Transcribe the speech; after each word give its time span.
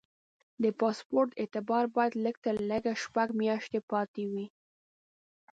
د 0.63 0.65
پاسپورټ 0.79 1.29
اعتبار 1.41 1.83
باید 1.95 2.13
لږ 2.25 2.35
تر 2.45 2.55
لږه 2.69 2.93
شپږ 3.03 3.27
میاشتې 3.41 3.79
پاتې 3.91 4.23
وي. 4.31 4.45